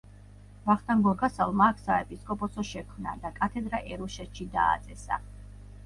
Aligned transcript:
ვახტანგ 0.69 1.05
გორგასალმა 1.07 1.67
აქ 1.73 1.83
საეპისკოპოსო 1.85 2.67
შექმნა 2.73 3.17
და 3.27 3.35
კათედრა 3.39 3.85
ერუშეთში 3.95 4.53
დააწესა. 4.59 5.25